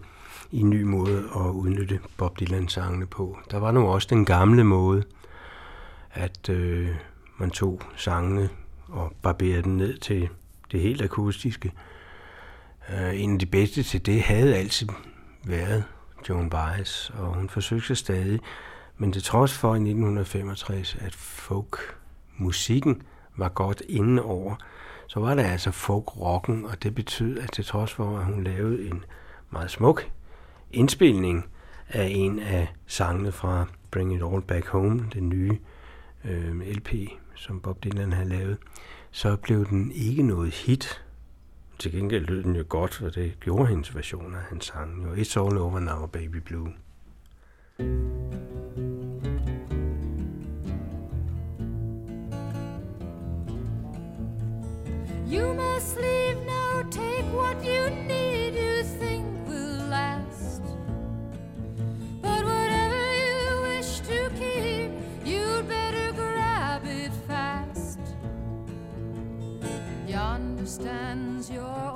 i 0.51 0.61
en 0.61 0.71
ny 0.71 0.83
måde 0.83 1.19
at 1.19 1.51
udnytte 1.51 2.01
Bob 2.17 2.41
Dylan-sangene 2.41 3.07
på. 3.07 3.39
Der 3.51 3.59
var 3.59 3.73
nu 3.73 3.89
også 3.89 4.07
den 4.11 4.25
gamle 4.25 4.65
måde, 4.65 5.03
at 6.13 6.49
øh, 6.49 6.89
man 7.39 7.51
tog 7.51 7.81
sangene 7.97 8.49
og 8.89 9.13
barberede 9.23 9.63
dem 9.63 9.73
ned 9.73 9.99
til 9.99 10.29
det 10.73 10.81
helt 10.81 11.03
akustiske. 11.03 11.73
Øh, 12.93 13.21
en 13.21 13.33
af 13.33 13.39
de 13.39 13.47
bedste 13.47 13.83
til 13.83 14.07
det 14.07 14.23
havde 14.23 14.57
altid 14.57 14.89
været 15.45 15.85
Joan 16.29 16.51
Baez, 16.51 17.11
og 17.11 17.35
hun 17.35 17.49
forsøgte 17.49 17.87
sig 17.87 17.97
stadig. 17.97 18.41
Men 18.99 19.13
det 19.13 19.23
trods 19.23 19.59
for 19.59 19.69
i 19.69 19.79
1965, 19.79 20.97
at 21.01 21.15
folk-musikken 21.15 23.03
var 23.37 23.49
godt 23.49 23.83
inde 23.89 24.23
over, 24.23 24.57
så 25.11 25.21
var 25.21 25.35
det 25.35 25.43
altså 25.43 25.71
folk-rocken, 25.71 26.65
og 26.65 26.83
det 26.83 26.95
betød, 26.95 27.39
at 27.39 27.53
til 27.53 27.65
trods 27.65 27.93
for, 27.93 28.19
at 28.19 28.25
hun 28.25 28.45
lavede 28.45 28.89
en 28.89 29.05
meget 29.51 29.71
smuk 29.71 30.11
indspilning 30.71 31.47
af 31.89 32.09
en 32.11 32.39
af 32.39 32.75
sangene 32.87 33.33
fra 33.33 33.67
Bring 33.91 34.15
It 34.15 34.23
All 34.23 34.43
Back 34.43 34.67
Home, 34.67 35.07
den 35.13 35.29
nye 35.29 35.59
øh, 36.25 36.61
LP, 36.61 36.95
som 37.35 37.61
Bob 37.61 37.85
Dylan 37.85 38.13
havde 38.13 38.29
lavet, 38.29 38.59
så 39.11 39.37
blev 39.37 39.69
den 39.69 39.93
ikke 39.93 40.23
noget 40.23 40.53
hit. 40.53 41.05
Til 41.79 41.93
gengæld 41.93 42.27
lød 42.27 42.43
den 42.43 42.57
jo 42.57 42.65
godt, 42.69 43.03
og 43.03 43.15
det 43.15 43.41
gjorde 43.41 43.67
hendes 43.67 43.97
version 43.97 44.35
af 44.35 44.41
hans 44.41 44.65
sang. 44.65 45.05
Jo, 45.05 45.15
It's 45.15 45.47
All 45.47 45.59
Over 45.59 45.81
Now, 45.81 46.07
Baby 46.07 46.37
Blue. 46.37 46.73
You 47.81 49.80
must 55.39 55.97
leave 55.97 56.39
now, 56.45 56.83
take 56.91 57.25
what 57.27 57.65
you 57.65 57.89
need, 57.91 58.55
you 58.55 58.83
think 58.83 59.27
will 59.47 59.87
last. 59.87 60.63
But 62.21 62.45
whatever 62.45 63.05
you 63.15 63.63
wish 63.63 64.01
to 64.01 64.29
keep, 64.31 64.91
you'd 65.25 65.69
better 65.69 66.11
grab 66.13 66.85
it 66.85 67.13
fast. 67.29 68.01
Yonder 70.09 70.67
stands 70.67 71.49
your 71.49 71.90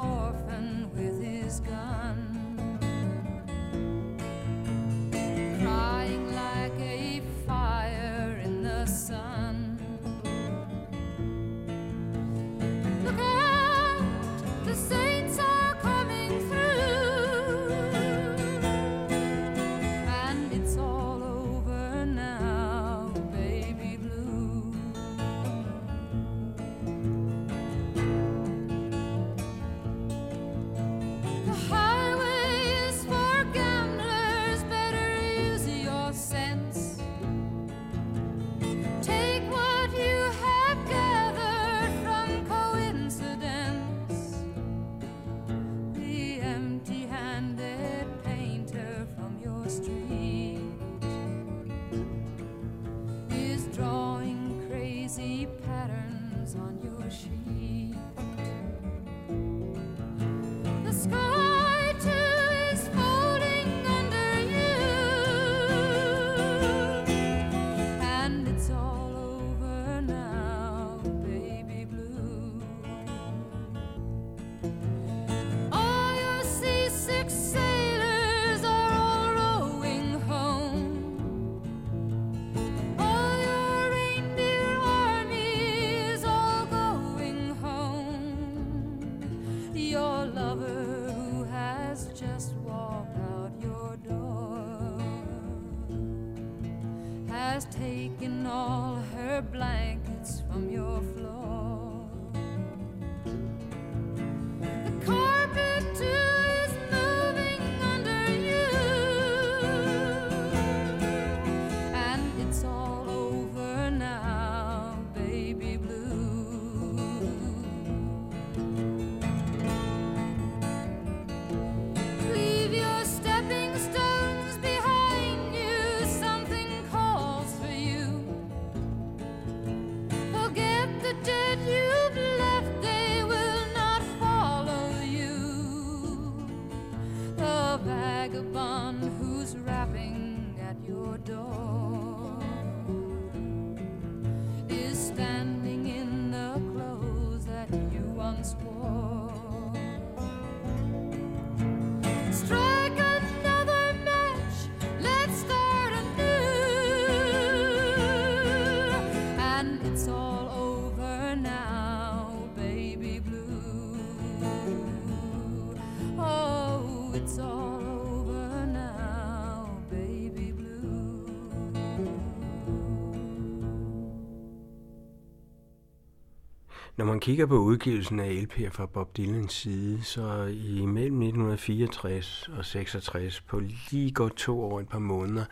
Når 177.05 177.11
man 177.11 177.21
kigger 177.21 177.47
på 177.47 177.59
udgivelsen 177.59 178.21
af 178.21 178.31
LP'er 178.31 178.71
fra 178.71 178.87
Bob 178.87 179.17
Dylans 179.17 179.53
side, 179.53 180.03
så 180.03 180.45
i 180.45 180.87
mellem 180.87 181.23
1964 181.23 182.51
og 182.59 182.64
66, 182.64 183.40
på 183.40 183.61
lige 183.90 184.12
godt 184.12 184.37
to 184.37 184.62
år 184.62 184.81
et 184.81 184.88
par 184.88 184.99
måneder, 184.99 185.45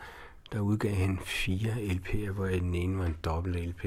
der 0.51 0.59
udgav 0.59 0.91
han 0.91 1.19
fire 1.23 1.71
LP'er, 1.71 2.31
hvor 2.31 2.45
den 2.45 2.75
ene 2.75 2.99
var 2.99 3.05
en 3.05 3.17
dobbelt 3.25 3.67
LP. 3.67 3.83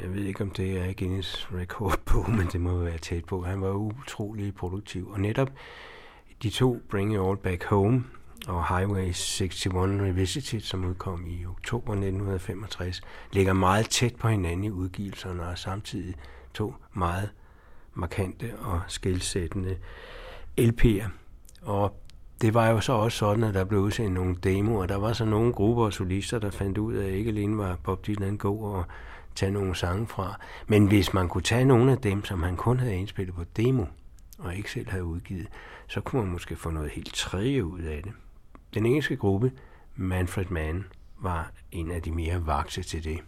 Jeg 0.00 0.14
ved 0.14 0.24
ikke, 0.24 0.40
om 0.40 0.50
det 0.50 0.78
er 0.78 0.92
Guinness 0.92 1.48
rekord 1.54 2.00
på, 2.04 2.22
men 2.38 2.46
det 2.52 2.60
må 2.60 2.78
være 2.78 2.98
tæt 2.98 3.24
på. 3.24 3.42
Han 3.42 3.60
var 3.60 3.72
utrolig 3.72 4.54
produktiv. 4.54 5.10
Og 5.10 5.20
netop 5.20 5.50
de 6.42 6.50
to 6.50 6.80
Bring 6.90 7.12
It 7.12 7.20
All 7.20 7.36
Back 7.36 7.64
Home 7.64 8.04
og 8.48 8.78
Highway 8.78 9.06
61 9.06 9.66
Revisited, 9.66 10.60
som 10.60 10.84
udkom 10.84 11.26
i 11.26 11.46
oktober 11.46 11.92
1965, 11.92 13.00
ligger 13.32 13.52
meget 13.52 13.86
tæt 13.90 14.14
på 14.16 14.28
hinanden 14.28 14.64
i 14.64 14.70
udgivelserne 14.70 15.48
og 15.48 15.58
samtidig 15.58 16.14
to 16.54 16.74
meget 16.94 17.30
markante 17.94 18.58
og 18.58 18.80
skilsættende 18.88 19.76
LP'er. 20.60 21.08
Og 21.62 22.00
det 22.40 22.54
var 22.54 22.68
jo 22.68 22.80
så 22.80 22.92
også 22.92 23.18
sådan, 23.18 23.44
at 23.44 23.54
der 23.54 23.64
blev 23.64 23.80
udsendt 23.80 24.12
nogle 24.12 24.34
demoer. 24.34 24.86
Der 24.86 24.96
var 24.96 25.12
så 25.12 25.24
nogle 25.24 25.52
grupper 25.52 25.84
og 25.84 25.92
solister, 25.92 26.38
der 26.38 26.50
fandt 26.50 26.78
ud 26.78 26.94
af, 26.94 27.06
at 27.06 27.12
ikke 27.12 27.30
alene 27.30 27.58
var 27.58 27.76
Bob 27.84 28.06
Dylan 28.06 28.36
god, 28.36 28.74
og 28.74 28.84
tage 29.34 29.52
nogle 29.52 29.74
sange 29.74 30.06
fra. 30.06 30.40
Men 30.66 30.86
hvis 30.86 31.14
man 31.14 31.28
kunne 31.28 31.42
tage 31.42 31.64
nogle 31.64 31.92
af 31.92 31.98
dem, 31.98 32.24
som 32.24 32.42
han 32.42 32.56
kun 32.56 32.78
havde 32.78 32.94
indspillet 32.94 33.34
på 33.34 33.44
demo, 33.56 33.84
og 34.38 34.56
ikke 34.56 34.72
selv 34.72 34.90
havde 34.90 35.04
udgivet, 35.04 35.48
så 35.86 36.00
kunne 36.00 36.22
man 36.22 36.32
måske 36.32 36.56
få 36.56 36.70
noget 36.70 36.90
helt 36.90 37.14
tredje 37.14 37.64
ud 37.64 37.80
af 37.80 38.02
det. 38.02 38.12
Den 38.74 38.86
engelske 38.86 39.16
gruppe, 39.16 39.52
Manfred 39.96 40.44
Mann, 40.50 40.84
var 41.18 41.52
en 41.72 41.90
af 41.90 42.02
de 42.02 42.10
mere 42.10 42.46
vakse 42.46 42.82
til 42.82 43.04
det. 43.04 43.18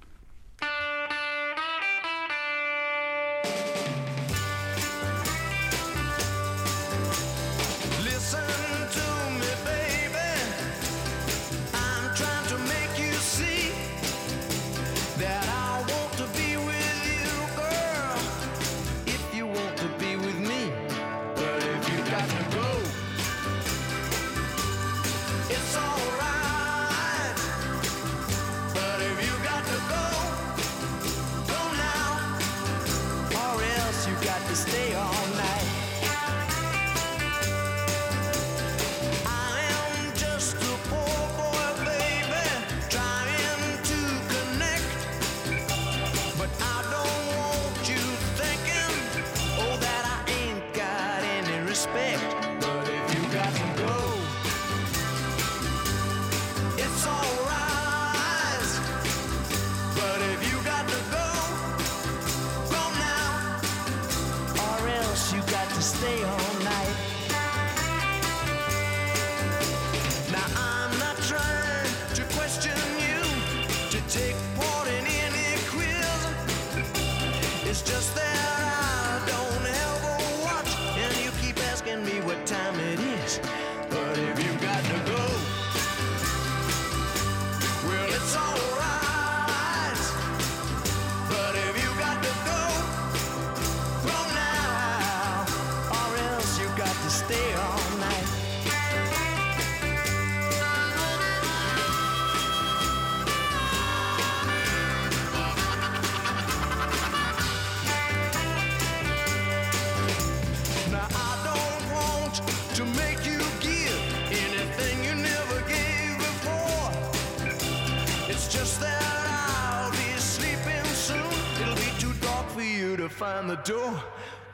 Find 123.09 123.49
the 123.49 123.57
door. 123.57 124.03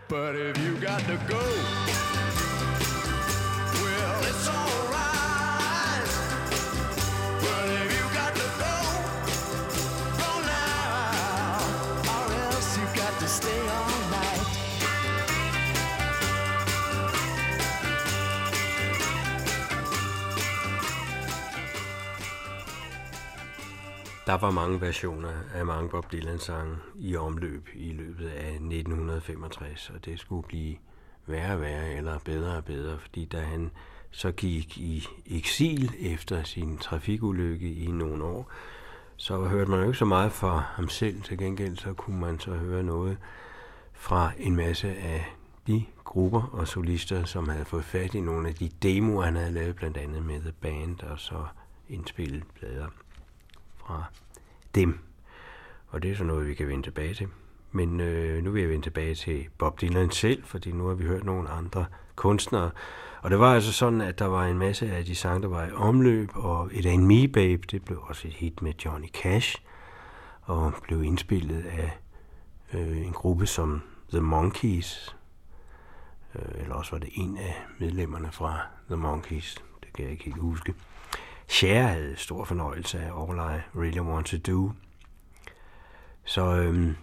But 0.08 0.36
if 0.36 0.56
you 0.58 0.74
got 0.76 1.00
to 1.00 1.16
go, 1.28 2.27
Der 24.28 24.38
var 24.38 24.50
mange 24.50 24.80
versioner 24.80 25.32
af 25.54 25.66
mange 25.66 25.88
Bob 25.88 26.12
Dylan-sange 26.12 26.76
i 26.94 27.16
omløb 27.16 27.68
i 27.74 27.92
løbet 27.92 28.28
af 28.28 28.50
1965, 28.50 29.90
og 29.90 30.04
det 30.04 30.20
skulle 30.20 30.46
blive 30.46 30.76
værre 31.26 31.54
og 31.54 31.60
værre, 31.60 31.92
eller 31.92 32.18
bedre 32.18 32.56
og 32.56 32.64
bedre, 32.64 32.98
fordi 32.98 33.24
da 33.24 33.40
han 33.40 33.70
så 34.10 34.32
gik 34.32 34.78
i 34.78 35.08
eksil 35.26 35.94
efter 36.00 36.42
sin 36.42 36.78
trafikulykke 36.78 37.74
i 37.74 37.86
nogle 37.86 38.24
år, 38.24 38.50
så 39.16 39.44
hørte 39.44 39.70
man 39.70 39.80
jo 39.80 39.86
ikke 39.86 39.98
så 39.98 40.04
meget 40.04 40.32
fra 40.32 40.58
ham 40.58 40.88
selv. 40.88 41.22
Til 41.22 41.38
gengæld 41.38 41.76
så 41.76 41.92
kunne 41.92 42.20
man 42.20 42.40
så 42.40 42.50
høre 42.50 42.82
noget 42.82 43.18
fra 43.92 44.32
en 44.38 44.56
masse 44.56 44.88
af 44.88 45.34
de 45.66 45.84
grupper 46.04 46.42
og 46.52 46.68
solister, 46.68 47.24
som 47.24 47.48
havde 47.48 47.64
fået 47.64 47.84
fat 47.84 48.14
i 48.14 48.20
nogle 48.20 48.48
af 48.48 48.54
de 48.54 48.70
demoer, 48.82 49.24
han 49.24 49.36
havde 49.36 49.52
lavet, 49.52 49.76
blandt 49.76 49.96
andet 49.96 50.24
med 50.24 50.40
The 50.40 50.52
Band, 50.52 51.02
og 51.02 51.18
så 51.18 51.44
indspillet 51.88 52.44
plader 52.58 52.86
fra 53.88 54.04
dem. 54.74 54.98
Og 55.88 56.02
det 56.02 56.10
er 56.10 56.16
så 56.16 56.24
noget, 56.24 56.48
vi 56.48 56.54
kan 56.54 56.68
vende 56.68 56.82
tilbage 56.82 57.14
til. 57.14 57.28
Men 57.72 58.00
øh, 58.00 58.44
nu 58.44 58.50
vil 58.50 58.60
jeg 58.60 58.70
vende 58.70 58.86
tilbage 58.86 59.14
til 59.14 59.48
Bob 59.58 59.80
Dylan 59.80 60.10
selv, 60.10 60.44
fordi 60.44 60.72
nu 60.72 60.86
har 60.86 60.94
vi 60.94 61.04
hørt 61.04 61.24
nogle 61.24 61.48
andre 61.48 61.86
kunstnere. 62.16 62.70
Og 63.22 63.30
det 63.30 63.38
var 63.38 63.54
altså 63.54 63.72
sådan, 63.72 64.00
at 64.00 64.18
der 64.18 64.24
var 64.26 64.46
en 64.46 64.58
masse 64.58 64.92
af 64.92 65.04
de 65.04 65.14
sange, 65.14 65.42
der 65.42 65.48
var 65.48 65.66
i 65.66 65.72
omløb, 65.72 66.30
og 66.34 66.70
et 66.72 66.86
af 66.86 66.98
Me 66.98 67.28
Babe, 67.28 67.62
det 67.70 67.84
blev 67.84 67.98
også 68.02 68.28
et 68.28 68.34
hit 68.34 68.62
med 68.62 68.72
Johnny 68.84 69.08
Cash, 69.08 69.62
og 70.42 70.72
blev 70.82 71.02
indspillet 71.02 71.64
af 71.66 71.98
øh, 72.74 73.06
en 73.06 73.12
gruppe 73.12 73.46
som 73.46 73.82
The 74.10 74.20
Monkees, 74.20 75.16
øh, 76.34 76.62
eller 76.62 76.74
også 76.74 76.90
var 76.90 76.98
det 76.98 77.10
en 77.12 77.38
af 77.38 77.54
medlemmerne 77.78 78.32
fra 78.32 78.60
The 78.86 78.96
Monkees, 78.96 79.62
det 79.82 79.92
kan 79.92 80.04
jeg 80.04 80.12
ikke 80.12 80.24
helt 80.24 80.40
huske. 80.40 80.74
Cher 81.48 81.82
havde 81.82 82.16
stor 82.16 82.44
fornøjelse 82.44 82.98
af 82.98 83.22
All 83.22 83.38
I 83.38 83.78
Really 83.78 84.00
Want 84.00 84.26
To 84.26 84.36
Do. 84.52 84.72
Så 86.24 86.56
øhm, 86.56 86.96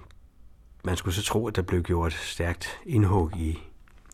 man 0.84 0.98
skulle 0.98 1.16
så 1.16 1.24
tro, 1.24 1.48
at 1.48 1.56
der 1.56 1.62
blev 1.62 1.84
gjort 1.84 2.14
stærkt 2.14 2.80
indhug 2.86 3.38
i 3.38 3.60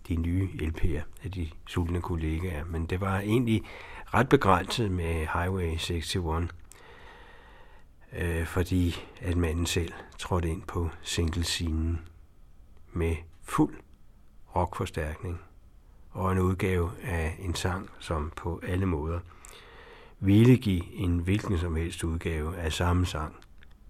de 0.07 0.15
nye 0.15 0.49
LP'er 0.53 1.01
af 1.23 1.31
de 1.31 1.49
sultne 1.67 2.01
kollegaer, 2.01 2.65
men 2.65 2.85
det 2.85 3.01
var 3.01 3.19
egentlig 3.19 3.63
ret 4.13 4.29
begrænset 4.29 4.91
med 4.91 5.27
Highway 5.33 5.63
61, 5.63 6.15
øh, 8.13 8.45
fordi 8.45 8.95
at 9.21 9.37
manden 9.37 9.65
selv 9.65 9.93
trådte 10.17 10.49
ind 10.49 10.61
på 10.61 10.89
singlescenen 11.01 12.01
med 12.93 13.15
fuld 13.43 13.75
rockforstærkning 14.55 15.41
og 16.11 16.31
en 16.31 16.39
udgave 16.39 16.91
af 17.03 17.35
en 17.39 17.55
sang, 17.55 17.89
som 17.99 18.31
på 18.35 18.61
alle 18.63 18.85
måder– 18.85 19.19
ville 20.23 20.57
give 20.57 20.83
en 20.93 21.17
hvilken 21.17 21.57
som 21.57 21.75
helst 21.75 22.03
udgave 22.03 22.57
af 22.57 22.73
samme 22.73 23.05
sang 23.05 23.35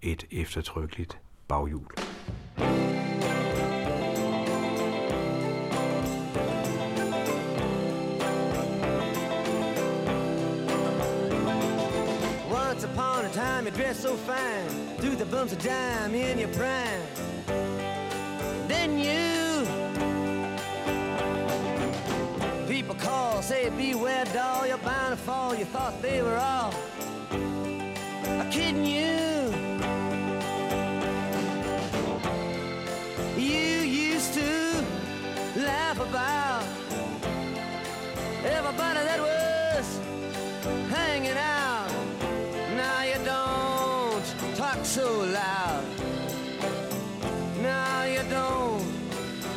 et 0.02 0.24
eftertrykkeligt 0.30 1.18
baghjul. 1.48 1.86
Once 12.50 12.84
upon 12.84 13.24
a 13.24 13.32
time, 13.32 13.66
you 13.66 13.70
dressed 13.76 14.02
so 14.02 14.16
fine, 14.16 14.96
Through 14.98 15.16
the 15.16 15.36
bumps 15.36 15.52
of 15.52 15.62
dime 15.62 16.14
in 16.14 16.38
your 16.38 16.52
prime. 16.52 17.06
Then 18.68 18.98
you 18.98 19.41
People 23.42 23.56
say, 23.56 23.70
beware, 23.70 24.24
doll, 24.26 24.68
you're 24.68 24.78
bound 24.78 25.18
to 25.18 25.24
fall. 25.24 25.52
You 25.52 25.64
thought 25.64 26.00
they 26.00 26.22
were 26.22 26.36
all 26.36 26.72
kidding 28.52 28.86
you. 28.86 29.50
You 33.36 33.80
used 34.12 34.32
to 34.34 34.84
laugh 35.56 35.98
about 35.98 36.62
everybody 38.44 39.00
that 39.08 39.20
was 39.20 39.98
hanging 40.88 41.36
out. 41.36 41.90
Now 42.76 43.02
you 43.02 43.18
don't 43.24 44.56
talk 44.56 44.84
so 44.84 45.18
loud. 45.24 45.84
Now 47.60 48.04
you 48.04 48.22
don't 48.30 48.86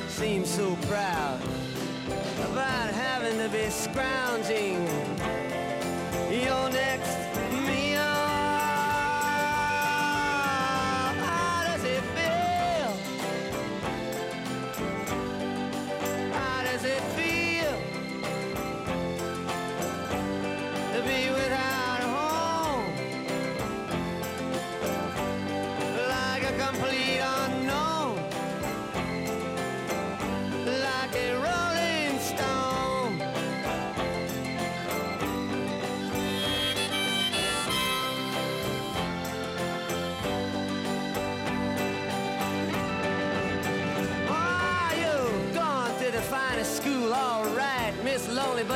seem 0.07 0.43
so 0.43 0.75
proud 0.87 1.24
be 3.47 3.69
scrounging 3.69 5.44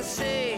comecei 0.00 0.49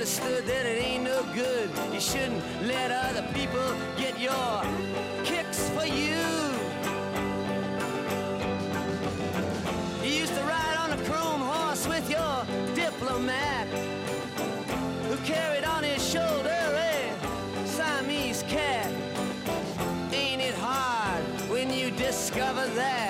understood 0.00 0.46
that 0.46 0.64
it 0.64 0.82
ain't 0.82 1.04
no 1.04 1.22
good. 1.34 1.68
You 1.92 2.00
shouldn't 2.00 2.42
let 2.66 2.90
other 2.90 3.22
people 3.34 3.60
get 3.98 4.18
your 4.18 4.62
kicks 5.24 5.68
for 5.76 5.84
you. 5.84 6.16
You 10.02 10.20
used 10.20 10.34
to 10.36 10.40
ride 10.40 10.76
on 10.78 10.98
a 10.98 11.04
chrome 11.04 11.42
horse 11.42 11.86
with 11.86 12.08
your 12.08 12.46
diplomat 12.74 13.68
who 15.06 15.16
carried 15.18 15.64
on 15.64 15.84
his 15.84 16.02
shoulder 16.02 16.48
a 16.48 17.66
Siamese 17.66 18.42
cat. 18.44 18.90
Ain't 20.14 20.40
it 20.40 20.54
hard 20.54 21.22
when 21.50 21.70
you 21.70 21.90
discover 21.90 22.66
that? 22.68 23.09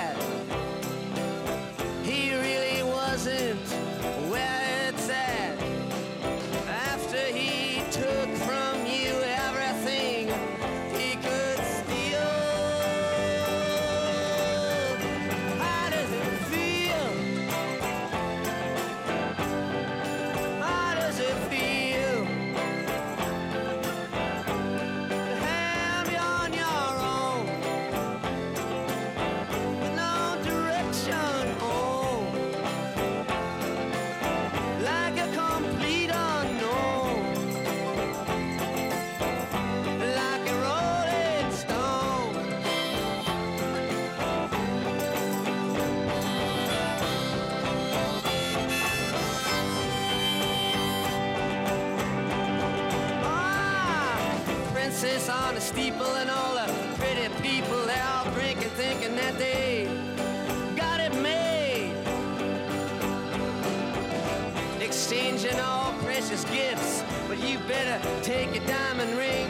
and 65.45 65.59
all 65.59 65.93
precious 66.03 66.43
gifts. 66.45 67.03
But 67.27 67.39
you 67.39 67.57
better 67.67 67.99
take 68.21 68.53
your 68.53 68.65
diamond 68.65 69.17
ring. 69.17 69.40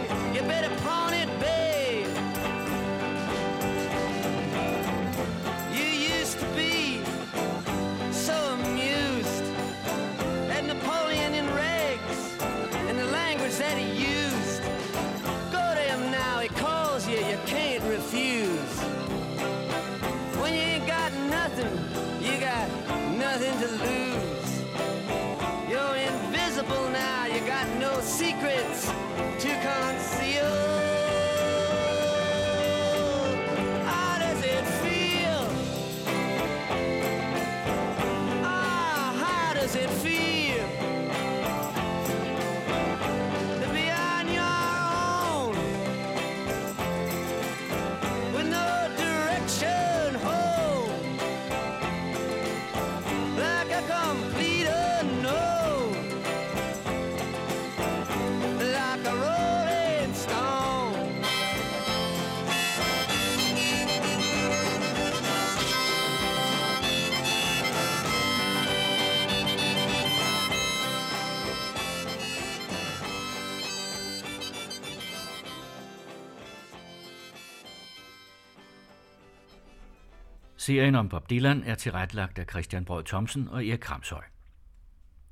Serien 80.62 80.96
om 80.96 81.10
Bob 81.10 81.30
Dylan 81.30 81.64
er 81.64 81.76
tilrettelagt 81.76 82.40
af 82.40 82.46
Christian 82.50 82.86
Brød 82.86 83.04
Thomsen 83.04 83.48
og 83.48 83.66
Erik 83.66 83.80
Kramshøj. 83.80 84.24